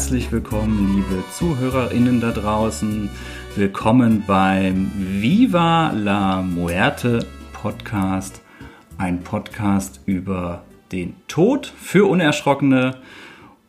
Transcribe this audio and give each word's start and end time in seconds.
herzlich 0.00 0.32
willkommen, 0.32 0.96
liebe 0.96 1.22
ZuhörerInnen 1.30 2.22
da 2.22 2.30
draußen. 2.30 3.10
Willkommen 3.54 4.24
beim 4.26 4.90
Viva 4.96 5.92
la 5.92 6.40
Muerte 6.40 7.26
Podcast. 7.52 8.40
Ein 8.96 9.20
Podcast 9.20 10.00
über 10.06 10.64
den 10.90 11.16
Tod 11.28 11.66
für 11.66 12.06
Unerschrockene. 12.08 12.96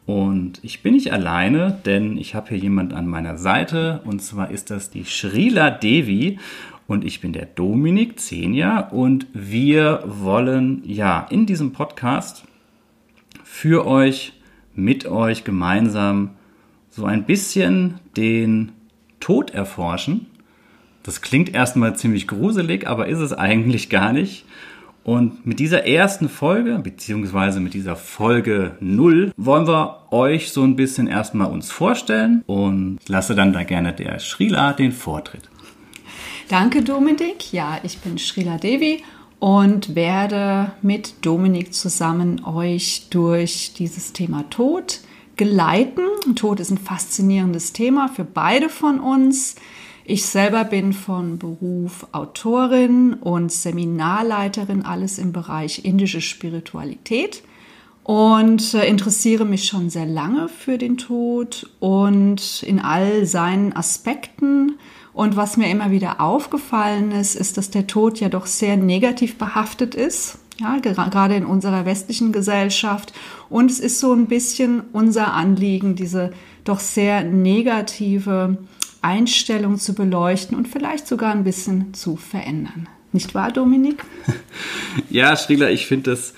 Und 0.06 0.64
ich 0.64 0.82
bin 0.82 0.94
nicht 0.94 1.12
alleine, 1.12 1.78
denn 1.86 2.16
ich 2.16 2.34
habe 2.34 2.48
hier 2.48 2.60
jemand 2.60 2.94
an 2.94 3.08
meiner 3.08 3.38
Seite. 3.38 4.00
Und 4.06 4.22
zwar 4.22 4.52
ist 4.52 4.70
das 4.70 4.90
die 4.90 5.04
Srila 5.04 5.70
Devi. 5.70 6.40
Und 6.88 7.04
ich 7.04 7.20
bin 7.20 7.34
der 7.34 7.48
Dominik 7.48 8.22
Zenia. 8.22 8.80
Und 8.80 9.28
wir 9.34 10.02
wollen 10.06 10.82
ja 10.86 11.28
in 11.30 11.46
diesem 11.46 11.74
Podcast 11.74 12.46
für 13.44 13.86
euch, 13.86 14.32
mit 14.76 15.06
euch 15.06 15.44
gemeinsam 15.44 16.32
so 16.90 17.06
ein 17.06 17.26
bisschen 17.26 18.00
den 18.18 18.72
Tod 19.20 19.52
erforschen. 19.52 20.28
Das 21.04 21.22
klingt 21.22 21.54
erstmal 21.54 21.96
ziemlich 21.96 22.28
gruselig, 22.28 22.88
aber 22.88 23.08
ist 23.08 23.20
es 23.20 23.34
eigentlich 23.34 23.90
gar 23.90 24.14
nicht. 24.14 24.46
Und 25.04 25.48
mit 25.48 25.60
dieser 25.60 25.88
ersten 25.88 26.30
Folge, 26.30 26.78
beziehungsweise 26.78 27.60
mit 27.60 27.74
dieser 27.74 27.96
Folge 27.96 28.76
0, 28.82 29.32
wollen 29.36 29.68
wir 29.68 30.12
euch 30.12 30.52
so 30.52 30.64
ein 30.64 30.76
bisschen 30.76 31.08
erstmal 31.08 31.50
uns 31.50 31.72
vorstellen 31.72 32.44
und 32.46 33.00
lasse 33.08 33.34
dann 33.34 33.52
da 33.52 33.64
gerne 33.64 33.94
der 33.94 34.20
Srila 34.20 34.74
den 34.74 34.92
Vortritt. 34.92 35.50
Danke, 36.50 36.84
Dominik. 36.84 37.52
Ja, 37.52 37.80
ich 37.82 37.98
bin 38.00 38.20
Srila 38.20 38.58
Devi 38.58 39.02
und 39.42 39.96
werde 39.96 40.72
mit 40.84 41.26
Dominik 41.26 41.74
zusammen 41.74 42.46
euch 42.46 43.08
durch 43.10 43.74
dieses 43.74 44.14
Thema 44.14 44.48
Tod 44.52 45.00
geleiten. 45.36 46.04
Tod 46.36 46.60
ist 46.60 46.70
ein 46.70 46.78
faszinierendes 46.78 47.74
Thema 47.74 48.08
für 48.08 48.24
beide 48.24 48.70
von 48.70 49.00
uns. 49.00 49.56
Ich 50.06 50.28
selber 50.28 50.64
bin 50.64 50.94
von 50.94 51.40
Beruf 51.40 52.06
Autorin 52.12 53.16
und 53.16 53.52
Seminarleiterin, 53.52 54.86
alles 54.86 55.18
im 55.18 55.34
Bereich 55.34 55.86
indische 55.86 56.22
Spiritualität 56.22 57.42
und 58.04 58.76
äh, 58.76 58.88
interessiere 58.88 59.46
mich 59.46 59.66
schon 59.66 59.90
sehr 59.90 60.06
lange 60.06 60.50
für 60.50 60.78
den 60.78 60.98
Tod 60.98 61.68
und 61.80 62.62
in 62.62 62.80
all 62.80 63.26
seinen 63.26 63.74
Aspekten. 63.74 64.78
Und 65.14 65.36
was 65.36 65.58
mir 65.58 65.70
immer 65.70 65.92
wieder 65.92 66.22
aufgefallen 66.22 67.12
ist, 67.12 67.36
ist, 67.36 67.58
dass 67.58 67.70
der 67.70 67.88
Tod 67.88 68.20
ja 68.20 68.30
doch 68.30 68.46
sehr 68.46 68.78
negativ 68.78 69.38
behaftet 69.38 69.96
ist. 69.96 70.38
Ja, 70.60 70.78
gerade 70.78 71.36
in 71.36 71.46
unserer 71.46 71.86
westlichen 71.86 72.32
Gesellschaft. 72.32 73.14
Und 73.50 73.72
es 73.72 73.80
ist 73.80 74.00
so 74.00 74.14
ein 74.14 74.28
bisschen 74.28 74.82
unser 74.94 75.34
Anliegen, 75.34 75.96
diese 75.96 76.32
doch 76.64 76.80
sehr 76.80 77.24
negative 77.24 78.58
Einstellung 79.02 79.80
zu 79.80 79.96
beleuchten 79.96 80.56
und 80.56 80.68
vielleicht 80.68 81.08
sogar 81.08 81.32
ein 81.32 81.44
bisschen 81.44 81.94
zu 81.94 82.16
verändern. 82.16 82.88
Nicht 83.12 83.34
wahr, 83.34 83.52
Dominik? 83.52 84.06
ja, 85.10 85.36
Strieler, 85.36 85.72
ich 85.72 85.88
finde 85.88 86.12
das 86.12 86.34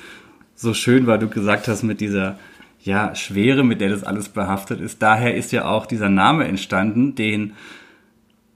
so 0.56 0.74
schön, 0.74 1.06
weil 1.06 1.20
du 1.20 1.28
gesagt 1.28 1.68
hast, 1.68 1.84
mit 1.84 2.00
dieser 2.00 2.40
ja, 2.82 3.16
Schwere, 3.16 3.64
mit 3.64 3.82
der 3.82 3.90
das 3.90 4.04
alles 4.04 4.30
behaftet 4.30 4.80
ist. 4.82 5.02
Daher 5.02 5.36
ist 5.36 5.52
ja 5.52 5.66
auch 5.66 5.86
dieser 5.86 6.10
Name 6.10 6.46
entstanden, 6.46 7.16
den 7.16 7.54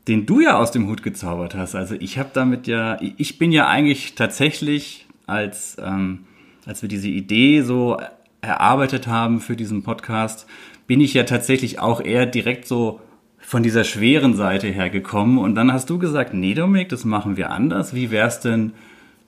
den 0.07 0.25
du 0.25 0.39
ja 0.39 0.57
aus 0.57 0.71
dem 0.71 0.87
Hut 0.87 1.03
gezaubert 1.03 1.55
hast. 1.55 1.75
Also 1.75 1.95
ich 1.99 2.17
habe 2.17 2.29
damit 2.33 2.67
ja, 2.67 2.97
ich 3.01 3.37
bin 3.37 3.51
ja 3.51 3.67
eigentlich 3.67 4.15
tatsächlich, 4.15 5.05
als, 5.25 5.77
ähm, 5.83 6.25
als 6.65 6.81
wir 6.81 6.89
diese 6.89 7.09
Idee 7.09 7.61
so 7.61 7.97
erarbeitet 8.41 9.07
haben 9.07 9.41
für 9.41 9.55
diesen 9.55 9.83
Podcast, 9.83 10.47
bin 10.87 11.01
ich 11.01 11.13
ja 11.13 11.23
tatsächlich 11.23 11.79
auch 11.79 11.99
eher 12.01 12.25
direkt 12.25 12.67
so 12.67 13.01
von 13.39 13.63
dieser 13.63 13.83
schweren 13.83 14.33
Seite 14.35 14.67
her 14.67 14.89
gekommen. 14.89 15.37
Und 15.37 15.55
dann 15.55 15.71
hast 15.71 15.89
du 15.89 15.99
gesagt, 15.99 16.33
nee, 16.33 16.53
Dominik, 16.53 16.89
das 16.89 17.05
machen 17.05 17.37
wir 17.37 17.51
anders. 17.51 17.93
Wie 17.93 18.11
wär's 18.11 18.39
denn, 18.39 18.73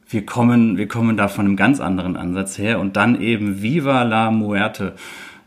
wir 0.10 0.26
kommen, 0.26 0.78
wir 0.78 0.88
kommen 0.88 1.18
da 1.18 1.28
von 1.28 1.46
einem 1.46 1.56
ganz 1.56 1.80
anderen 1.80 2.16
Ansatz 2.16 2.58
her 2.58 2.80
und 2.80 2.96
dann 2.96 3.22
eben 3.22 3.62
Viva 3.62 4.04
la 4.04 4.32
Muerte. 4.32 4.96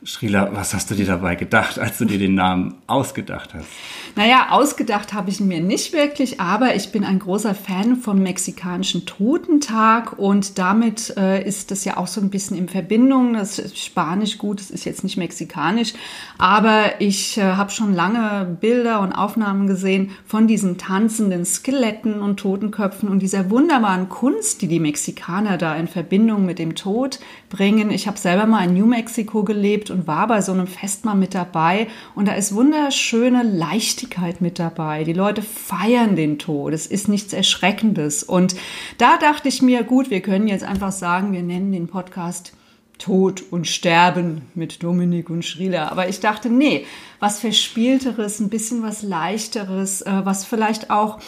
Srila, 0.05 0.51
was 0.53 0.75
hast 0.75 0.91
du 0.91 0.97
dir 0.97 1.07
dabei 1.07 1.37
gedacht, 1.37 1.79
als 1.79 1.99
du 1.99 2.05
dir 2.05 2.19
den 2.19 2.35
Namen 2.35 2.75
ausgedacht 2.89 3.55
hast? 3.55 3.69
Naja, 4.17 4.49
ausgedacht 4.51 5.13
habe 5.13 5.31
ich 5.31 5.39
mir 5.39 5.61
nicht 5.61 5.93
wirklich, 5.93 6.41
aber 6.41 6.75
ich 6.75 6.91
bin 6.91 7.05
ein 7.05 7.21
großer 7.21 7.55
Fan 7.55 7.97
vom 7.97 8.21
mexikanischen 8.21 9.07
Totentag 9.07 10.19
und 10.19 10.59
damit 10.59 11.17
äh, 11.17 11.47
ist 11.47 11.71
das 11.71 11.85
ja 11.85 11.99
auch 11.99 12.09
so 12.09 12.21
ein 12.21 12.31
bisschen 12.31 12.59
in 12.59 12.69
Verbindung. 12.69 13.35
Das 13.35 13.61
ist 13.61 13.79
Spanisch 13.79 14.39
gut, 14.39 14.59
das 14.59 14.71
ist 14.71 14.85
jetzt 14.85 15.05
nicht 15.05 15.17
mexikanisch, 15.17 15.95
aber 16.37 17.01
ich 17.01 17.39
äh, 17.39 17.43
habe 17.43 17.71
schon 17.71 17.95
lange 17.95 18.59
Bilder 18.61 19.01
und 19.01 19.13
Aufnahmen 19.13 19.69
gesehen 19.69 20.11
von 20.27 20.49
diesen 20.49 20.79
tanzenden 20.79 21.45
Skeletten 21.45 22.21
und 22.21 22.39
Totenköpfen 22.39 23.09
und 23.09 23.21
dieser 23.21 23.51
wunderbaren 23.51 24.09
Kunst, 24.09 24.63
die 24.63 24.69
die 24.69 24.81
Mexikaner 24.81 25.59
da 25.59 25.77
in 25.77 25.87
Verbindung 25.87 26.45
mit 26.45 26.59
dem 26.59 26.75
Tod 26.75 27.21
bringen. 27.51 27.93
Ich 27.93 28.09
habe 28.09 28.19
selber 28.19 28.47
mal 28.47 28.65
in 28.65 28.75
New 28.75 28.87
Mexico 28.87 29.45
gelebt 29.45 29.92
und 29.93 30.07
war 30.07 30.27
bei 30.27 30.41
so 30.41 30.53
einem 30.53 30.67
Fest 30.67 31.05
mal 31.05 31.15
mit 31.15 31.35
dabei 31.35 31.87
und 32.15 32.27
da 32.27 32.33
ist 32.33 32.55
wunderschöne 32.55 33.43
Leichtigkeit 33.43 34.41
mit 34.41 34.59
dabei. 34.59 35.05
Die 35.05 35.13
Leute 35.13 35.43
feiern 35.43 36.17
den 36.17 36.39
Tod. 36.39 36.73
Es 36.73 36.87
ist 36.87 37.09
nichts 37.09 37.33
Erschreckendes. 37.33 38.23
Und 38.25 38.57
da 38.99 39.17
dachte 39.19 39.49
ich 39.49 39.63
mir, 39.63 39.85
gut, 39.85 40.11
wir 40.11 40.21
können 40.21 40.49
jetzt 40.49 40.65
einfach 40.65 40.93
sagen, 40.93 41.33
wir 41.33 41.43
nennen 41.43 41.73
den 41.73 41.87
Podcast 41.87 42.55
Tod 42.99 43.43
und 43.51 43.67
Sterben 43.67 44.43
mit 44.55 44.83
Dominik 44.83 45.29
und 45.29 45.45
Schrieler. 45.45 45.91
Aber 45.91 46.09
ich 46.09 46.21
dachte, 46.21 46.49
nee, 46.49 46.87
was 47.19 47.41
Verspielteres, 47.41 48.39
ein 48.39 48.49
bisschen 48.49 48.83
was 48.83 49.03
Leichteres, 49.03 50.03
äh, 50.03 50.21
was 50.25 50.45
vielleicht 50.45 50.91
auch 50.91 51.19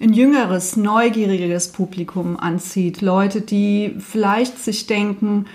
ein 0.00 0.12
jüngeres, 0.12 0.76
neugieriges 0.76 1.72
Publikum 1.72 2.36
anzieht. 2.38 3.00
Leute, 3.00 3.40
die 3.40 3.96
vielleicht 3.98 4.58
sich 4.58 4.86
denken, 4.86 5.46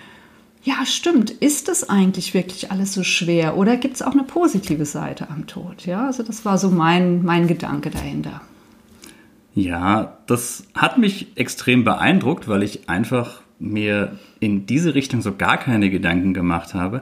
ja, 0.70 0.86
stimmt, 0.86 1.32
ist 1.32 1.68
das 1.68 1.90
eigentlich 1.90 2.36
wirklich 2.36 2.70
alles 2.70 2.94
so 2.94 3.04
schwer 3.04 3.58
oder 3.58 3.76
gibt 3.76 3.96
es 3.96 4.02
auch 4.04 4.12
eine 4.12 4.24
positive 4.24 4.86
Seite 4.86 5.28
am 5.32 5.48
Tod? 5.48 5.88
Ja, 5.88 6.06
also 6.06 6.22
das 6.22 6.46
war 6.46 6.60
so 6.60 6.70
mein, 6.70 7.24
mein 7.24 7.48
Gedanke 7.48 7.90
dahinter. 7.90 8.42
Ja, 9.56 10.20
das 10.28 10.68
hat 10.76 11.00
mich 11.00 11.28
extrem 11.36 11.84
beeindruckt, 11.84 12.48
weil 12.48 12.62
ich 12.62 12.88
einfach 12.88 13.42
mir 13.58 14.20
in 14.40 14.68
diese 14.68 14.94
Richtung 14.94 15.24
so 15.24 15.36
gar 15.36 15.58
keine 15.58 15.90
Gedanken 15.90 16.36
gemacht 16.36 16.76
habe. 16.76 17.02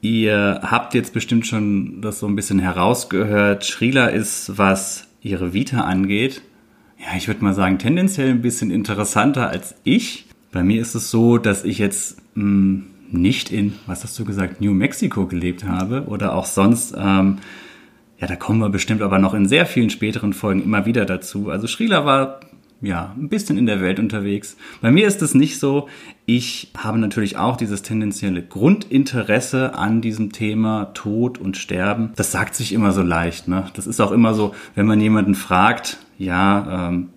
Ihr 0.00 0.60
habt 0.62 0.94
jetzt 0.94 1.12
bestimmt 1.12 1.46
schon 1.46 2.00
das 2.00 2.20
so 2.20 2.26
ein 2.26 2.36
bisschen 2.36 2.58
herausgehört. 2.58 3.66
Shrila 3.66 4.06
ist, 4.06 4.56
was 4.56 5.08
ihre 5.20 5.52
Vita 5.52 5.82
angeht, 5.82 6.40
ja, 6.98 7.16
ich 7.18 7.28
würde 7.28 7.44
mal 7.44 7.52
sagen, 7.52 7.78
tendenziell 7.78 8.30
ein 8.30 8.40
bisschen 8.40 8.70
interessanter 8.70 9.50
als 9.50 9.74
ich. 9.84 10.26
Bei 10.52 10.62
mir 10.62 10.80
ist 10.80 10.94
es 10.94 11.10
so, 11.10 11.36
dass 11.36 11.64
ich 11.64 11.78
jetzt 11.78 12.16
mh, 12.34 12.42
hm, 12.42 12.84
nicht 13.14 13.50
in, 13.50 13.74
was 13.86 14.04
hast 14.04 14.18
du 14.18 14.24
gesagt, 14.24 14.60
New 14.60 14.72
Mexico 14.72 15.26
gelebt 15.26 15.64
habe 15.64 16.04
oder 16.06 16.34
auch 16.34 16.46
sonst. 16.46 16.94
Ähm, 16.96 17.38
ja, 18.18 18.26
da 18.26 18.36
kommen 18.36 18.60
wir 18.60 18.68
bestimmt 18.68 19.02
aber 19.02 19.18
noch 19.18 19.34
in 19.34 19.48
sehr 19.48 19.66
vielen 19.66 19.90
späteren 19.90 20.32
Folgen 20.32 20.62
immer 20.62 20.86
wieder 20.86 21.04
dazu. 21.04 21.50
Also 21.50 21.66
Srila 21.66 22.04
war 22.04 22.40
ja 22.80 23.14
ein 23.16 23.28
bisschen 23.28 23.58
in 23.58 23.66
der 23.66 23.80
Welt 23.80 23.98
unterwegs. 23.98 24.56
Bei 24.80 24.90
mir 24.90 25.06
ist 25.06 25.22
es 25.22 25.34
nicht 25.34 25.58
so. 25.58 25.88
Ich 26.26 26.70
habe 26.76 26.98
natürlich 26.98 27.36
auch 27.36 27.56
dieses 27.56 27.82
tendenzielle 27.82 28.42
Grundinteresse 28.42 29.74
an 29.74 30.00
diesem 30.00 30.32
Thema 30.32 30.86
Tod 30.94 31.38
und 31.38 31.56
Sterben. 31.56 32.12
Das 32.16 32.32
sagt 32.32 32.54
sich 32.54 32.72
immer 32.72 32.92
so 32.92 33.02
leicht. 33.02 33.48
Ne? 33.48 33.66
Das 33.74 33.86
ist 33.86 34.00
auch 34.00 34.12
immer 34.12 34.34
so, 34.34 34.54
wenn 34.74 34.86
man 34.86 35.00
jemanden 35.00 35.34
fragt, 35.34 35.98
ja, 36.18 36.88
ähm, 36.88 37.10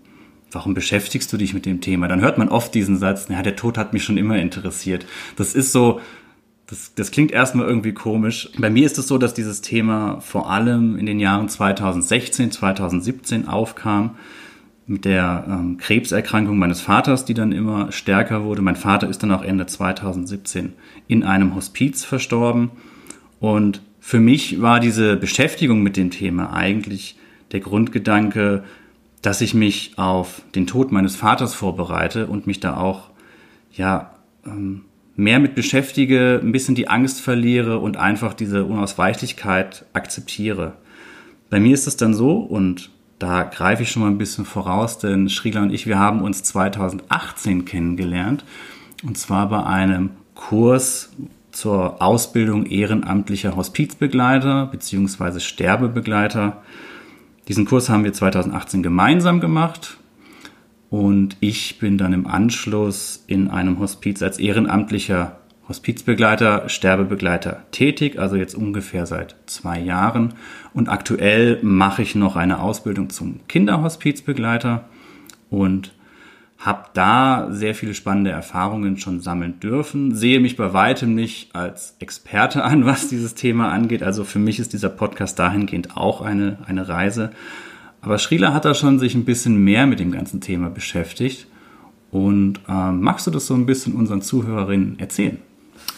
warum 0.51 0.73
beschäftigst 0.73 1.31
du 1.31 1.38
dich 1.38 1.53
mit 1.53 1.65
dem 1.65 1.81
Thema? 1.81 2.07
Dann 2.07 2.21
hört 2.21 2.38
man 2.38 2.49
oft 2.49 2.73
diesen 2.73 2.97
Satz, 2.97 3.27
ja, 3.29 3.41
der 3.41 3.55
Tod 3.55 3.77
hat 3.77 3.94
mich 3.94 4.03
schon 4.03 4.17
immer 4.17 4.38
interessiert. 4.38 5.05
Das 5.35 5.55
ist 5.55 5.71
so, 5.71 5.99
das, 6.67 6.94
das 6.95 7.11
klingt 7.11 7.31
erstmal 7.31 7.67
irgendwie 7.67 7.94
komisch. 7.94 8.49
Bei 8.57 8.69
mir 8.69 8.85
ist 8.85 8.97
es 8.97 9.07
so, 9.07 9.17
dass 9.17 9.33
dieses 9.33 9.61
Thema 9.61 10.19
vor 10.19 10.51
allem 10.51 10.97
in 10.97 11.05
den 11.05 11.19
Jahren 11.19 11.49
2016, 11.49 12.51
2017 12.51 13.47
aufkam. 13.47 14.17
mit 14.89 15.03
der 15.03 15.45
ähm, 15.49 15.77
Krebserkrankung 15.77 16.57
meines 16.57 16.79
Vaters, 16.79 17.25
die 17.25 17.33
dann 17.33 17.51
immer 17.51 17.91
stärker 17.91 18.44
wurde. 18.45 18.61
Mein 18.61 18.77
Vater 18.77 19.09
ist 19.09 19.21
dann 19.21 19.31
auch 19.31 19.44
Ende 19.44 19.65
2017 19.65 20.73
in 21.09 21.23
einem 21.23 21.55
Hospiz 21.55 22.05
verstorben. 22.05 22.71
Und 23.39 23.81
für 23.99 24.21
mich 24.21 24.61
war 24.61 24.79
diese 24.79 25.17
Beschäftigung 25.17 25.83
mit 25.83 25.97
dem 25.97 26.09
Thema 26.09 26.53
eigentlich 26.53 27.17
der 27.51 27.59
Grundgedanke, 27.59 28.63
dass 29.22 29.42
ich 29.42 29.54
mich 29.54 29.98
auf 29.98 30.42
den 30.56 30.68
Tod 30.68 30.92
meines 30.92 31.16
Vaters 31.16 31.54
vorbereite 31.54 32.28
und 32.28 32.48
mich 32.48 32.60
da 32.60 32.78
auch 32.78 33.10
ja 33.72 34.12
ähm, 34.46 34.86
mehr 35.16 35.40
mit 35.40 35.56
beschäftige, 35.56 36.40
ein 36.42 36.52
bisschen 36.52 36.75
die 36.75 36.88
Angst 36.88 37.22
verliere 37.22 37.80
und 37.80 37.98
einfach 37.98 38.34
diese 38.34 38.66
Unausweichlichkeit 38.66 39.86
akzeptiere. 39.94 40.74
Bei 41.50 41.60
mir 41.60 41.74
ist 41.74 41.88
es 41.88 41.98
dann 41.98 42.14
so, 42.14 42.38
und 42.38 42.92
da 43.19 43.44
greife 43.44 43.84
ich 43.84 43.92
schon 43.92 44.04
mal 44.04 44.10
ein 44.10 44.19
bisschen 44.19 44.46
voraus, 44.46 45.00
denn 45.00 45.30
Schrieler 45.30 45.64
und 45.64 45.74
ich, 45.74 45.88
wir 45.88 45.98
haben 45.98 46.22
uns 46.22 46.44
2018 46.44 47.66
kennengelernt. 47.66 48.46
Und 49.04 49.18
zwar 49.18 49.50
bei 49.50 49.64
einem 49.64 50.12
Kurs 50.36 51.14
zur 51.52 52.02
Ausbildung 52.02 52.68
ehrenamtlicher 52.68 53.56
Hospizbegleiter 53.56 54.68
bzw. 54.68 55.40
Sterbebegleiter. 55.40 56.62
Diesen 57.47 57.65
Kurs 57.65 57.89
haben 57.89 58.03
wir 58.03 58.13
2018 58.13 58.83
gemeinsam 58.83 59.39
gemacht. 59.39 59.97
Und 60.89 61.38
ich 61.39 61.79
bin 61.79 61.97
dann 61.97 62.13
im 62.13 62.27
Anschluss 62.27 63.23
in 63.27 63.49
einem 63.49 63.79
Hospiz 63.79 64.21
als 64.21 64.39
ehrenamtlicher 64.39 65.38
Hospizbegleiter, 65.67 66.69
Sterbebegleiter 66.69 67.65
tätig, 67.71 68.17
also 68.17 68.38
jetzt 68.38 68.55
ungefähr 68.55 69.05
seit 69.05 69.35
zwei 69.47 69.79
Jahren. 69.79 70.33
Und 70.73 70.88
aktuell 70.88 71.59
mache 71.61 72.01
ich 72.01 72.15
noch 72.15 72.38
eine 72.38 72.61
Ausbildung 72.61 73.09
zum 73.09 73.39
Kinderhospizbegleiter 73.47 74.85
und 75.49 75.94
habe 76.57 76.86
da 76.94 77.48
sehr 77.51 77.75
viele 77.75 77.94
spannende 77.94 78.31
Erfahrungen 78.31 78.98
schon 78.98 79.21
sammeln 79.21 79.59
dürfen. 79.59 80.15
Sehe 80.15 80.39
mich 80.39 80.57
bei 80.57 80.74
weitem 80.74 81.13
nicht 81.13 81.56
als 81.56 81.95
Experte 82.00 82.63
an, 82.63 82.86
was 82.86 83.09
dieses 83.09 83.36
Thema 83.36 83.71
angeht. 83.71 84.01
Also 84.01 84.24
für 84.24 84.39
mich 84.39 84.59
ist 84.59 84.74
dieser 84.74 84.89
Podcast 84.89 85.38
dahingehend 85.38 85.95
auch 85.95 86.21
eine, 86.21 86.57
eine 86.65 86.88
Reise. 86.88 87.31
Aber 88.01 88.18
Schrila 88.18 88.54
hat 88.54 88.65
da 88.65 88.74
schon 88.74 89.00
sich 89.00 89.15
ein 89.15 89.25
bisschen 89.25 89.63
mehr 89.63 89.86
mit 89.86 90.00
dem 90.00 90.12
ganzen 90.12 90.42
Thema 90.42 90.69
beschäftigt. 90.69 91.48
Und 92.09 92.59
ähm, 92.68 93.01
magst 93.01 93.27
du 93.27 93.31
das 93.31 93.48
so 93.48 93.54
ein 93.54 93.65
bisschen 93.65 93.94
unseren 93.94 94.21
Zuhörerinnen 94.21 94.98
erzählen? 94.98 95.39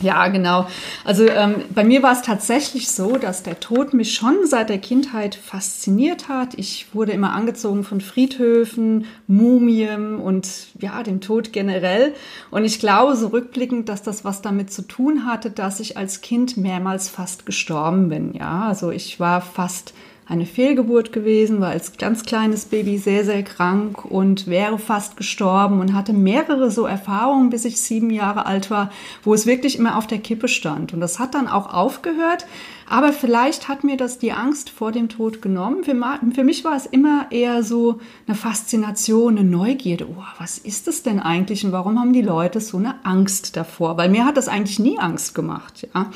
Ja, 0.02 0.28
genau. 0.30 0.68
Also 1.04 1.28
ähm, 1.28 1.56
bei 1.74 1.84
mir 1.84 2.02
war 2.04 2.14
es 2.14 2.22
tatsächlich 2.22 2.90
so, 2.90 3.18
dass 3.18 3.44
der 3.44 3.60
Tod 3.60 3.94
mich 3.94 4.14
schon 4.14 4.46
seit 4.46 4.70
der 4.70 4.78
Kindheit 4.78 5.36
fasziniert 5.36 6.30
hat. 6.30 6.54
Ich 6.56 6.94
wurde 6.94 7.12
immer 7.12 7.34
angezogen 7.34 7.84
von 7.84 8.00
Friedhöfen, 8.00 9.06
Mumien 9.28 10.16
und 10.16 10.48
ja, 10.80 11.04
dem 11.04 11.20
Tod 11.22 11.52
generell. 11.52 12.14
Und 12.50 12.64
ich 12.64 12.80
glaube 12.80 13.16
so 13.16 13.28
rückblickend, 13.28 13.90
dass 13.90 14.02
das 14.02 14.24
was 14.24 14.42
damit 14.42 14.72
zu 14.72 14.84
tun 14.84 15.26
hatte, 15.26 15.52
dass 15.52 15.80
ich 15.80 15.98
als 15.98 16.22
Kind 16.22 16.56
mehrmals 16.58 17.10
fast 17.10 17.46
gestorben 17.46 18.10
bin. 18.10 18.34
Ja, 18.34 18.68
also 18.68 18.92
ich 18.92 19.20
war 19.20 19.42
fast 19.42 19.94
eine 20.30 20.46
Fehlgeburt 20.46 21.12
gewesen, 21.12 21.60
war 21.60 21.70
als 21.70 21.98
ganz 21.98 22.24
kleines 22.24 22.66
Baby 22.66 23.00
sehr, 23.00 23.26
sehr 23.26 23.42
krank 23.42 24.06
und 24.06 24.46
wäre 24.46 24.78
fast 24.78 25.18
gestorben 25.18 25.80
und 25.80 25.96
hatte 25.96 26.14
mehrere 26.14 26.70
so 26.70 26.86
Erfahrungen, 26.86 27.50
bis 27.50 27.66
ich 27.66 27.82
sieben 27.82 28.12
Jahre 28.12 28.46
alt 28.46 28.70
war, 28.70 28.92
wo 29.24 29.34
es 29.34 29.48
wirklich 29.48 29.80
immer 29.80 29.98
auf 29.98 30.06
der 30.06 30.20
Kippe 30.20 30.48
stand. 30.48 30.94
Und 30.94 31.00
das 31.00 31.18
hat 31.18 31.34
dann 31.34 31.48
auch 31.48 31.74
aufgehört. 31.74 32.46
Aber 32.88 33.12
vielleicht 33.12 33.68
hat 33.68 33.84
mir 33.84 33.98
das 33.98 34.20
die 34.20 34.32
Angst 34.32 34.70
vor 34.70 34.92
dem 34.92 35.10
Tod 35.10 35.42
genommen. 35.42 35.84
Für, 35.84 35.96
für 36.34 36.44
mich 36.44 36.64
war 36.64 36.76
es 36.76 36.86
immer 36.86 37.28
eher 37.32 37.64
so 37.64 38.00
eine 38.28 38.36
Faszination, 38.36 39.38
eine 39.38 39.50
Neugierde. 39.50 40.08
Oh, 40.10 40.24
was 40.38 40.60
ist 40.60 40.88
das 40.88 41.02
denn 41.02 41.20
eigentlich 41.20 41.66
und 41.66 41.72
warum 41.72 42.00
haben 42.00 42.14
die 42.14 42.22
Leute 42.22 42.62
so 42.62 42.78
eine 42.78 43.04
Angst 43.04 43.56
davor? 43.58 43.98
Weil 43.98 44.10
mir 44.10 44.26
hat 44.26 44.38
das 44.38 44.48
eigentlich 44.48 44.78
nie 44.78 45.00
Angst 45.00 45.34
gemacht. 45.34 45.88
Ja. 45.94 46.12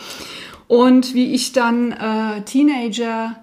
Und 0.67 1.15
wie 1.15 1.33
ich 1.33 1.51
dann 1.51 1.91
äh, 1.91 2.41
Teenager 2.41 3.37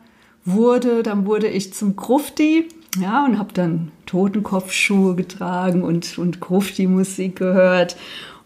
wurde, 0.45 1.03
dann 1.03 1.27
wurde 1.27 1.49
ich 1.49 1.73
zum 1.73 1.97
Grufti, 1.97 2.69
ja, 3.01 3.25
und 3.25 3.39
habe 3.39 3.53
dann 3.53 3.93
Totenkopfschuhe 4.07 5.15
getragen 5.15 5.83
und, 5.83 6.19
und 6.19 6.41
Grufti-Musik 6.41 7.37
gehört. 7.37 7.97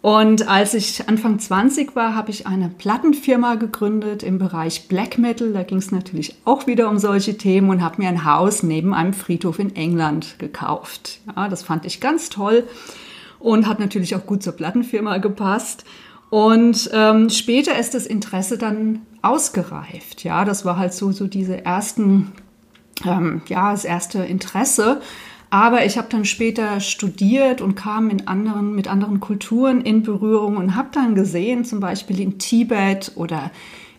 Und 0.05 0.49
als 0.49 0.75
ich 0.75 1.09
Anfang 1.09 1.39
20 1.39 1.97
war, 1.97 2.15
habe 2.15 2.31
ich 2.31 2.47
eine 2.47 2.69
Plattenfirma 2.69 3.55
gegründet 3.55 4.23
im 4.23 4.39
Bereich 4.39 4.87
Black 4.87 5.17
Metal. 5.17 5.55
Da 5.55 5.63
ging 5.63 5.79
es 5.79 5.93
natürlich 5.93 6.35
auch 6.45 6.67
wieder 6.67 6.91
um 6.91 6.99
solche 6.99 7.39
Themen 7.39 7.71
und 7.71 7.83
habe 7.83 8.03
mir 8.03 8.11
ein 8.11 8.27
Haus 8.27 8.63
neben 8.63 8.93
einem 8.93 9.15
Friedhof 9.15 9.59
in 9.59 9.75
England 9.75 10.39
gekauft. 10.39 11.21
Ja, 11.35 11.49
das 11.49 11.63
fand 11.63 11.87
ich 11.87 12.01
ganz 12.01 12.29
toll 12.29 12.65
und 13.39 13.67
hat 13.67 13.81
natürlich 13.81 14.15
auch 14.15 14.27
gut 14.27 14.43
zur 14.43 14.53
Plattenfirma 14.53 15.17
gepasst. 15.17 15.87
Und 16.35 16.91
ähm, 16.93 17.31
später 17.31 17.79
ist 17.79 17.95
das 17.95 18.07
Interesse 18.07 18.59
dann 18.59 19.03
ausgereift. 19.23 20.25
Ja, 20.25 20.45
das 20.45 20.65
war 20.65 20.77
halt 20.77 20.93
so, 20.93 21.13
so 21.13 21.29
diese 21.29 21.65
ersten, 21.65 22.33
ähm, 23.07 23.43
ja, 23.47 23.71
das 23.71 23.85
erste 23.85 24.19
Interesse. 24.19 25.01
Aber 25.51 25.87
ich 25.87 25.97
habe 25.97 26.09
dann 26.11 26.25
später 26.25 26.81
studiert 26.81 27.61
und 27.61 27.77
kam 27.77 28.11
in 28.11 28.27
anderen, 28.27 28.75
mit 28.75 28.89
anderen 28.89 29.21
Kulturen 29.21 29.81
in 29.81 30.03
Berührung 30.03 30.57
und 30.57 30.75
habe 30.75 30.89
dann 30.91 31.15
gesehen, 31.15 31.65
zum 31.65 31.79
Beispiel 31.79 32.19
in 32.19 32.41
Tibet 32.41 33.13
oder 33.15 33.53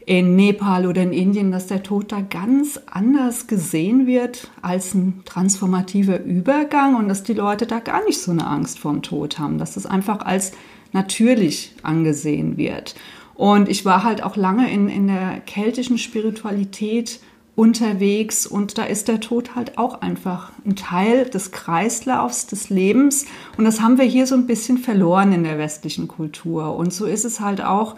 in 0.05 0.35
Nepal 0.35 0.87
oder 0.87 1.03
in 1.03 1.13
Indien, 1.13 1.53
dass 1.53 1.67
der 1.67 1.83
Tod 1.83 2.11
da 2.11 2.19
ganz 2.19 2.81
anders 2.91 3.47
gesehen 3.47 4.07
wird 4.07 4.51
als 4.61 4.93
ein 4.93 5.21
transformativer 5.23 6.21
Übergang 6.21 6.97
und 6.97 7.07
dass 7.07 7.23
die 7.23 7.33
Leute 7.33 7.65
da 7.65 7.79
gar 7.79 8.03
nicht 8.03 8.21
so 8.21 8.31
eine 8.31 8.45
Angst 8.45 8.77
vorm 8.77 9.03
Tod 9.03 9.39
haben, 9.39 9.57
dass 9.57 9.77
es 9.77 9.85
einfach 9.85 10.19
als 10.25 10.51
natürlich 10.95 11.73
angesehen 11.83 12.57
wird. 12.57 12.95
Und 13.35 13.69
ich 13.69 13.85
war 13.85 14.03
halt 14.03 14.23
auch 14.23 14.35
lange 14.35 14.71
in, 14.71 14.89
in 14.89 15.07
der 15.07 15.41
keltischen 15.41 15.99
Spiritualität 15.99 17.19
unterwegs 17.55 18.47
und 18.47 18.77
da 18.77 18.83
ist 18.83 19.07
der 19.07 19.19
Tod 19.19 19.55
halt 19.55 19.77
auch 19.77 20.01
einfach 20.01 20.51
ein 20.65 20.75
Teil 20.75 21.25
des 21.25 21.51
Kreislaufs 21.51 22.47
des 22.47 22.69
Lebens 22.69 23.25
und 23.57 23.63
das 23.63 23.79
haben 23.79 23.97
wir 23.97 24.03
hier 24.03 24.27
so 24.27 24.35
ein 24.35 24.45
bisschen 24.45 24.77
verloren 24.77 25.31
in 25.31 25.45
der 25.45 25.57
westlichen 25.57 26.09
Kultur 26.09 26.75
und 26.75 26.93
so 26.93 27.05
ist 27.05 27.23
es 27.23 27.39
halt 27.39 27.63
auch 27.63 27.95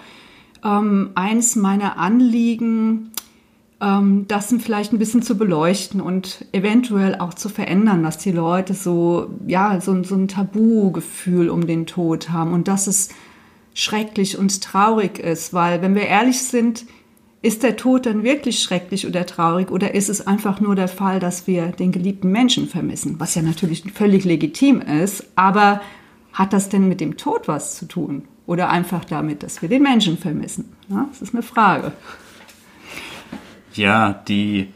ähm, 0.63 1.09
eins 1.15 1.55
meiner 1.55 1.97
Anliegen, 1.97 3.11
das 3.79 4.55
vielleicht 4.57 4.91
ein 4.91 4.97
bisschen 4.97 5.21
zu 5.21 5.37
beleuchten 5.37 6.01
und 6.01 6.45
eventuell 6.51 7.19
auch 7.19 7.35
zu 7.35 7.47
verändern, 7.47 8.01
dass 8.01 8.17
die 8.17 8.31
Leute 8.31 8.73
so, 8.73 9.29
ja, 9.45 9.79
so, 9.79 10.03
so 10.03 10.15
ein 10.15 10.27
Tabugefühl 10.27 11.49
um 11.49 11.67
den 11.67 11.85
Tod 11.85 12.31
haben 12.31 12.53
und 12.53 12.67
dass 12.67 12.87
es 12.87 13.09
schrecklich 13.75 14.39
und 14.39 14.63
traurig 14.63 15.19
ist, 15.19 15.53
weil 15.53 15.83
wenn 15.83 15.93
wir 15.93 16.07
ehrlich 16.07 16.41
sind, 16.41 16.85
ist 17.43 17.61
der 17.61 17.75
Tod 17.75 18.07
dann 18.07 18.23
wirklich 18.23 18.59
schrecklich 18.59 19.05
oder 19.05 19.27
traurig 19.27 19.69
oder 19.69 19.93
ist 19.93 20.09
es 20.09 20.25
einfach 20.25 20.59
nur 20.59 20.73
der 20.73 20.87
Fall, 20.87 21.19
dass 21.19 21.45
wir 21.45 21.67
den 21.67 21.91
geliebten 21.91 22.31
Menschen 22.31 22.67
vermissen, 22.67 23.19
was 23.19 23.35
ja 23.35 23.43
natürlich 23.43 23.83
völlig 23.93 24.25
legitim 24.25 24.81
ist, 24.81 25.23
aber 25.35 25.81
hat 26.33 26.51
das 26.51 26.69
denn 26.69 26.87
mit 26.87 26.99
dem 26.99 27.17
Tod 27.17 27.47
was 27.47 27.77
zu 27.77 27.87
tun 27.87 28.23
oder 28.47 28.69
einfach 28.69 29.05
damit, 29.05 29.43
dass 29.43 29.61
wir 29.61 29.69
den 29.69 29.83
Menschen 29.83 30.17
vermissen? 30.17 30.73
Ja, 30.89 31.05
das 31.09 31.21
ist 31.21 31.35
eine 31.35 31.43
Frage. 31.43 31.91
Ja, 33.77 34.13
die, 34.27 34.73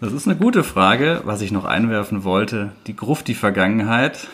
das 0.00 0.12
ist 0.12 0.28
eine 0.28 0.36
gute 0.36 0.62
Frage, 0.62 1.20
was 1.24 1.40
ich 1.40 1.50
noch 1.50 1.64
einwerfen 1.64 2.22
wollte. 2.22 2.70
Die 2.86 2.94
Gruft, 2.94 3.26
die 3.26 3.34
Vergangenheit. 3.34 4.28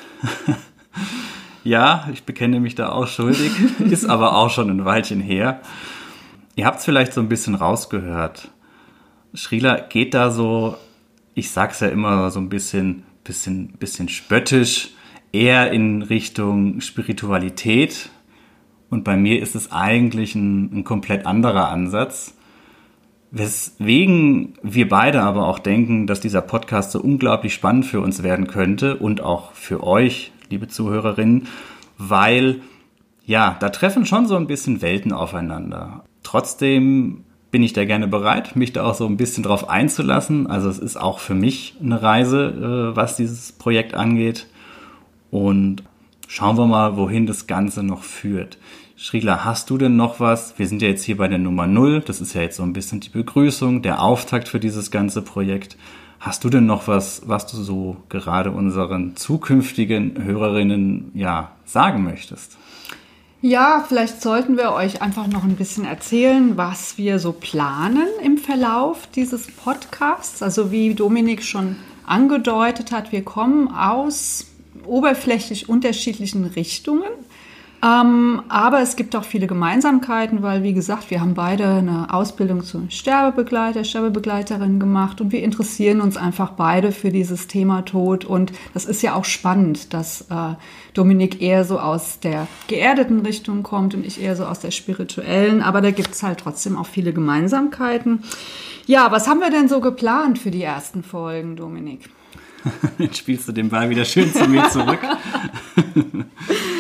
ja, 1.65 2.09
ich 2.13 2.25
bekenne 2.25 2.61
mich 2.61 2.75
da 2.75 2.91
auch 2.91 3.07
schuldig, 3.07 3.53
ist 3.79 4.05
aber 4.05 4.37
auch 4.37 4.51
schon 4.51 4.69
ein 4.69 4.85
Weilchen 4.85 5.21
her. 5.21 5.61
Ihr 6.57 6.67
habt 6.67 6.81
es 6.81 6.85
vielleicht 6.85 7.15
so 7.15 7.23
ein 7.23 7.31
bisschen 7.31 7.55
rausgehört. 7.55 8.51
Schrieler 9.33 9.81
geht 9.81 10.13
da 10.13 10.31
so, 10.31 10.77
ich 11.35 11.51
sag's 11.51 11.81
ja 11.81 11.89
immer 11.89 12.31
so 12.31 12.39
ein 12.39 12.51
bisschen, 12.51 13.05
bisschen, 13.25 13.73
bisschen 13.79 14.11
spöttisch, 14.11 14.91
eher 15.33 15.73
in 15.73 16.03
Richtung 16.03 16.83
Spiritualität. 16.83 18.11
Und 18.91 19.05
bei 19.05 19.17
mir 19.17 19.41
ist 19.41 19.55
es 19.55 19.73
eigentlich 19.73 20.35
ein, 20.35 20.81
ein 20.81 20.85
komplett 20.85 21.25
anderer 21.25 21.71
Ansatz. 21.71 22.35
Weswegen 23.35 24.59
wir 24.63 24.91
beide 24.91 25.23
aber 25.23 25.49
auch 25.49 25.59
denken, 25.59 26.07
dass 26.07 26.21
dieser 26.21 26.43
Podcast 26.43 26.93
so 26.93 27.01
unglaublich 27.01 27.55
spannend 27.55 27.87
für 27.87 28.03
uns 28.03 28.23
werden 28.23 28.47
könnte 28.47 28.97
und 28.97 29.23
auch 29.23 29.53
für 29.53 29.83
euch, 29.83 30.33
liebe 30.51 30.69
Zuhörerinnen, 30.69 31.49
weil 31.97 32.61
ja, 33.25 33.57
da 33.59 33.71
treffen 33.71 34.05
schon 34.05 34.27
so 34.27 34.37
ein 34.37 34.47
bisschen 34.47 34.83
Welten 34.83 35.13
aufeinander. 35.13 36.05
Trotzdem 36.23 37.25
bin 37.51 37.63
ich 37.63 37.73
da 37.73 37.87
gerne 37.87 38.07
bereit, 38.07 38.55
mich 38.55 38.75
da 38.75 38.85
auch 38.85 38.95
so 38.95 39.07
ein 39.07 39.17
bisschen 39.17 39.43
drauf 39.43 39.67
einzulassen. 39.67 40.47
Also 40.47 40.69
es 40.69 40.79
ist 40.79 40.99
auch 40.99 41.19
für 41.19 41.35
mich 41.35 41.77
eine 41.83 42.03
Reise, 42.03 42.93
äh, 42.93 42.97
was 42.97 43.17
dieses 43.17 43.53
Projekt 43.53 43.95
angeht. 43.95 44.47
Und 45.31 45.85
schauen 46.29 46.59
wir 46.59 46.67
mal, 46.67 46.99
wohin 46.99 47.25
das 47.25 47.47
Ganze 47.47 47.83
noch 47.83 48.03
führt. 48.03 48.59
Shrila, 49.03 49.45
hast 49.45 49.69
du 49.69 49.79
denn 49.79 49.97
noch 49.97 50.21
was? 50.21 50.57
Wir 50.61 50.69
sind 50.69 50.81
ja 50.81 50.87
jetzt 50.87 51.03
hier 51.03 51.17
bei 51.17 51.27
der 51.27 51.39
Nummer 51.39 51.67
Null. 51.67 52.05
Das 52.07 52.21
ist 52.21 52.35
ja 52.35 52.41
jetzt 52.43 52.57
so 52.57 52.63
ein 52.63 52.73
bisschen 52.73 53.01
die 53.01 53.09
Begrüßung, 53.09 53.83
der 53.83 54.01
Auftakt 54.01 54.47
für 54.47 54.61
dieses 54.61 54.93
ganze 54.93 55.23
Projekt. 55.23 55.77
Hast 56.21 56.45
du 56.45 56.51
denn 56.51 56.67
noch 56.67 56.87
was, 56.87 57.23
was 57.27 57.49
du 57.49 57.57
so 57.57 57.97
gerade 58.09 58.53
unseren 58.53 59.17
zukünftigen 59.17 60.23
Hörerinnen 60.23 61.11
ja 61.15 61.51
sagen 61.65 62.05
möchtest? 62.05 62.57
Ja, 63.41 63.85
vielleicht 63.89 64.23
sollten 64.23 64.57
wir 64.57 64.71
euch 64.71 65.03
einfach 65.03 65.27
noch 65.27 65.43
ein 65.43 65.57
bisschen 65.57 65.85
erzählen, 65.85 66.57
was 66.57 66.97
wir 66.97 67.19
so 67.19 67.33
planen 67.33 68.07
im 68.25 68.39
Verlauf 68.39 69.09
dieses 69.09 69.49
Podcasts. 69.49 70.45
Also 70.45 70.71
wie 70.71 70.95
Dominik 70.95 71.43
schon 71.43 71.75
angedeutet 72.07 72.93
hat, 72.93 73.11
wir 73.11 73.25
kommen 73.25 73.67
aus 73.67 74.47
oberflächlich 74.87 75.69
unterschiedlichen 75.69 76.45
Richtungen. 76.45 77.11
Ähm, 77.85 78.43
aber 78.49 78.81
es 78.81 78.95
gibt 78.95 79.17
auch 79.17 79.25
viele 79.25 79.49
Gemeinsamkeiten, 79.49 80.43
weil, 80.43 80.63
wie 80.63 80.73
gesagt, 80.73 81.11
wir 81.11 81.21
haben 81.21 81.35
beide 81.35 81.67
eine 81.67 82.15
Ausbildung 82.15 82.63
zu 82.63 82.87
Sterbebegleiter, 82.89 83.83
Sterbebegleiterin 83.83 84.79
gemacht 84.79 85.21
und 85.21 85.33
wir 85.33 85.43
interessieren 85.43 86.01
uns 86.01 86.17
einfach 86.17 86.51
beide 86.51 86.93
für 86.93 87.11
dieses 87.11 87.49
Thema 87.49 87.83
Tod. 87.83 88.25
Und 88.25 88.53
das 88.73 88.85
ist 88.85 89.03
ja 89.03 89.15
auch 89.15 89.25
spannend, 89.25 89.93
dass 89.95 90.23
äh, 90.31 90.55
Dominik 90.95 91.43
eher 91.43 91.65
so 91.65 91.81
aus 91.81 92.21
der 92.21 92.47
geerdeten 92.69 93.27
Richtung 93.27 93.65
kommt 93.65 93.95
und 93.95 94.07
ich 94.07 94.23
eher 94.23 94.37
so 94.37 94.45
aus 94.45 94.61
der 94.61 94.71
spirituellen. 94.71 95.61
Aber 95.61 95.81
da 95.81 95.91
gibt 95.91 96.13
es 96.13 96.23
halt 96.23 96.39
trotzdem 96.39 96.79
auch 96.79 96.87
viele 96.87 97.13
Gemeinsamkeiten. 97.13 98.23
Ja, 98.87 99.11
was 99.11 99.27
haben 99.27 99.41
wir 99.41 99.51
denn 99.51 99.69
so 99.69 99.81
geplant 99.81 100.39
für 100.39 100.53
die 100.53 100.63
ersten 100.63 101.03
Folgen, 101.03 101.57
Dominik? 101.57 102.09
Jetzt 102.99 103.19
spielst 103.19 103.49
du 103.49 103.53
den 103.53 103.71
Ball 103.71 103.91
wieder 103.91 104.05
schön 104.05 104.33
zu 104.33 104.47
mir 104.47 104.69
zurück. 104.71 105.01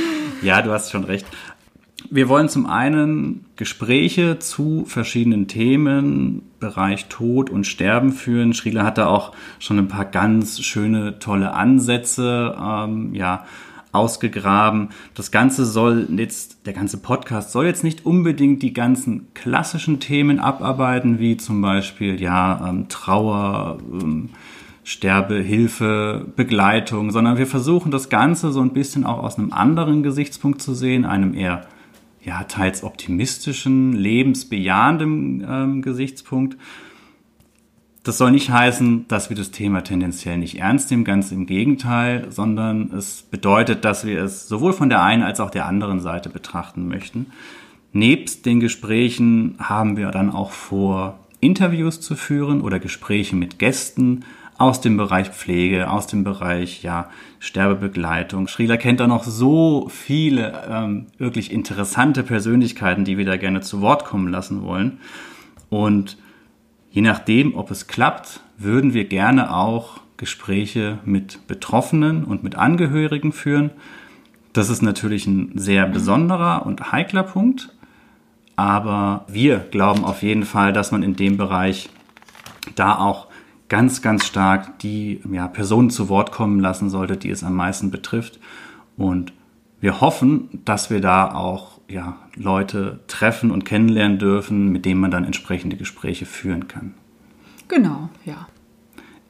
Ja, 0.43 0.61
du 0.61 0.73
hast 0.73 0.91
schon 0.91 1.05
recht. 1.05 1.27
Wir 2.11 2.29
wollen 2.29 2.49
zum 2.49 2.67
einen 2.67 3.45
Gespräche 3.55 4.41
zu 4.41 4.85
verschiedenen 4.87 5.47
Themen, 5.47 6.43
Bereich 6.59 7.07
Tod 7.07 7.49
und 7.49 7.65
Sterben 7.65 8.13
führen. 8.13 8.53
Schrieler 8.53 8.83
hat 8.83 8.99
da 8.99 9.07
auch 9.07 9.33
schon 9.61 9.79
ein 9.79 9.87
paar 9.87 10.05
ganz 10.05 10.61
schöne, 10.61 11.21
tolle 11.21 11.53
Ansätze 11.53 12.57
ähm, 12.61 13.15
ja, 13.15 13.47
ausgegraben. 13.93 14.89
Das 15.15 15.31
Ganze 15.31 15.65
soll 15.65 16.09
jetzt, 16.17 16.67
der 16.67 16.73
ganze 16.73 16.99
Podcast 16.99 17.53
soll 17.53 17.67
jetzt 17.67 17.85
nicht 17.85 18.05
unbedingt 18.05 18.63
die 18.63 18.73
ganzen 18.73 19.33
klassischen 19.35 20.01
Themen 20.01 20.41
abarbeiten, 20.41 21.21
wie 21.21 21.37
zum 21.37 21.63
Beispiel 21.63 22.21
ja 22.21 22.69
ähm, 22.69 22.89
Trauer, 22.89 23.79
ähm, 23.93 24.31
Sterbehilfe, 24.85 26.27
Begleitung, 26.35 27.11
sondern 27.11 27.39
wir 27.39 27.47
versuchen 27.47 27.91
das 27.93 28.09
Ganze 28.09 28.51
so 28.51 28.61
ein 28.61 28.73
bisschen 28.73 29.05
auch 29.05 29.23
aus 29.23 29.39
einem 29.39 29.53
anderen 29.53 30.03
Gesichtspunkt 30.03 30.61
zu 30.61 30.75
sehen, 30.75 31.05
einem 31.05 31.35
eher 31.35 31.67
ja, 32.25 32.45
teils 32.45 32.83
optimistischen, 32.83 33.93
lebensbejahenden 33.93 35.47
ähm, 35.49 35.83
Gesichtspunkt. 35.83 36.57
Das 38.05 38.19
soll 38.19 38.33
nicht 38.33 38.51
heißen, 38.51 39.07
dass 39.07 39.31
wir 39.31 39.37
das 39.37 39.53
Thema 39.53 39.85
tendenziell 39.85 40.37
nicht 40.37 40.59
ernst 40.59 40.91
nehmen, 40.91 41.05
ganz 41.05 41.31
im 41.31 41.47
Gegenteil, 41.47 42.27
sondern 42.31 42.91
es 42.93 43.23
bedeutet, 43.23 43.85
dass 43.85 44.05
wir 44.05 44.23
es 44.23 44.49
sowohl 44.49 44.73
von 44.73 44.89
der 44.89 45.03
einen 45.03 45.23
als 45.23 45.39
auch 45.39 45.51
der 45.51 45.67
anderen 45.67 46.01
Seite 46.01 46.29
betrachten 46.29 46.89
möchten. 46.89 47.27
Nebst 47.93 48.47
den 48.47 48.59
Gesprächen 48.59 49.57
haben 49.61 49.97
wir 49.97 50.11
dann 50.11 50.31
auch 50.31 50.51
vor, 50.51 51.21
Interviews 51.41 52.01
zu 52.01 52.15
führen 52.17 52.61
oder 52.61 52.79
Gespräche 52.79 53.37
mit 53.37 53.59
Gästen, 53.59 54.25
aus 54.63 54.81
dem 54.81 54.97
Bereich 54.97 55.29
Pflege, 55.31 55.91
aus 55.91 56.07
dem 56.07 56.23
Bereich 56.23 56.85
ja, 56.85 57.11
Sterbebegleitung. 57.41 58.47
Schrieler 58.47 58.77
kennt 58.77 59.01
da 59.01 59.09
noch 59.09 59.25
so 59.25 59.89
viele 59.89 60.63
ähm, 60.71 61.07
wirklich 61.19 61.51
interessante 61.51 62.23
Persönlichkeiten, 62.23 63.05
die 63.05 63.19
wir 63.19 63.25
da 63.25 63.37
gerne 63.37 63.61
zu 63.61 63.81
Wort 63.81 64.05
kommen 64.05 64.29
lassen 64.29 64.63
wollen. 64.63 65.01
Und 65.69 66.17
je 66.93 67.03
nachdem, 67.03 67.57
ob 67.57 67.73
es 67.73 67.89
klappt, 67.89 68.41
würden 68.57 68.95
wir 68.95 69.07
gerne 69.07 69.53
auch 69.53 70.01
Gespräche 70.17 71.01
mit 71.05 71.49
Betroffenen 71.49 72.23
und 72.23 72.45
mit 72.45 72.55
Angehörigen 72.55 73.33
führen. 73.33 73.71
Das 74.53 74.71
ist 74.71 74.81
natürlich 74.81 75.27
ein 75.27 75.59
sehr 75.59 75.87
besonderer 75.87 76.65
und 76.65 76.93
heikler 76.93 77.25
Punkt. 77.25 77.75
Aber 78.55 79.25
wir 79.27 79.59
glauben 79.59 80.05
auf 80.05 80.23
jeden 80.23 80.45
Fall, 80.45 80.73
dass 80.73 80.93
man 80.93 81.03
in 81.03 81.17
dem 81.17 81.37
Bereich 81.37 81.89
da 82.77 82.97
auch 82.99 83.27
ganz, 83.73 84.03
ganz 84.03 84.27
stark 84.27 84.81
die 84.81 85.23
ja, 85.33 85.49
Personen 85.49 85.89
zu 85.89 86.11
Wort 86.11 86.31
kommen 86.31 86.61
lassen 86.61 86.91
sollte, 86.91 87.17
die 87.17 87.31
es 87.31 87.43
am 87.43 87.55
meisten 87.55 87.91
betrifft. 87.91 88.39
Und 88.99 89.33
wir 89.81 90.03
hoffen, 90.03 90.61
dass 90.67 90.91
wir 90.91 91.01
da 91.01 91.33
auch 91.35 91.81
ja, 91.89 92.19
Leute 92.37 93.01
treffen 93.07 93.51
und 93.51 93.65
kennenlernen 93.65 94.19
dürfen, 94.19 94.73
mit 94.73 94.85
denen 94.85 95.01
man 95.01 95.11
dann 95.11 95.25
entsprechende 95.25 95.79
Gespräche 95.79 96.27
führen 96.27 96.69
kann. 96.69 96.93
Genau, 97.69 98.11
ja. 98.27 98.47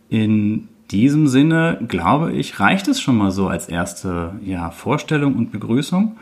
In 0.09 0.67
diesem 0.91 1.29
Sinne, 1.29 1.79
glaube 1.87 2.33
ich, 2.33 2.59
reicht 2.59 2.89
es 2.89 3.01
schon 3.01 3.17
mal 3.17 3.31
so 3.31 3.47
als 3.47 3.69
erste 3.69 4.35
ja, 4.45 4.73
Vorstellung 4.73 5.37
und 5.37 5.53
Begrüßung. 5.53 6.17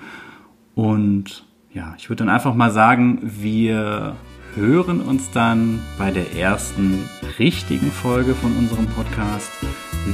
Und 0.75 1.47
ja, 1.73 1.95
ich 1.97 2.11
würde 2.11 2.25
dann 2.25 2.35
einfach 2.35 2.55
mal 2.55 2.71
sagen, 2.71 3.19
wir 3.23 4.15
hören 4.55 5.01
uns 5.01 5.31
dann 5.31 5.81
bei 5.99 6.11
der 6.11 6.33
ersten 6.35 7.09
richtigen 7.39 7.91
Folge 7.91 8.35
von 8.35 8.57
unserem 8.57 8.87
Podcast 8.87 9.51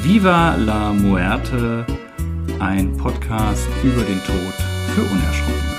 Viva 0.02 0.56
la 0.56 0.92
Muerte, 0.92 1.86
ein 2.58 2.96
Podcast 2.96 3.68
über 3.82 4.02
den 4.02 4.22
Tod 4.24 4.54
für 4.94 5.02
Unerschrockene. 5.02 5.75